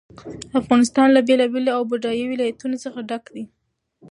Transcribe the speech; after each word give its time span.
افغانستان 0.61 1.07
له 1.15 1.21
بېلابېلو 1.27 1.69
او 1.77 1.81
بډایه 1.91 2.25
ولایتونو 2.29 2.75
څخه 2.83 2.99
ډک 3.09 3.25
دی. 3.35 3.43